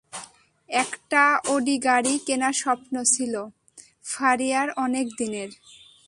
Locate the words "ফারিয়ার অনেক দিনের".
4.05-5.49